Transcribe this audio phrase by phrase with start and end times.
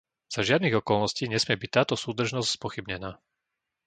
[0.33, 3.11] Za žiadnych okolností nesmie byť táto súdržnosť spochybnená.